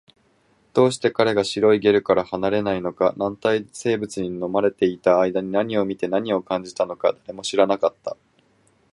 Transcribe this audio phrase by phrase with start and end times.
[0.73, 8.17] どうして彼が白いゲルから離れないのか、軟体生物に飲まれていた間に何を見て、何を感じたのか、誰も知らなかった